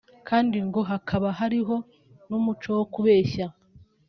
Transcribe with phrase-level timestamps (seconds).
[0.27, 1.75] kandi ngo hakaba hariho
[2.29, 3.45] n’umuco wo kubeshya”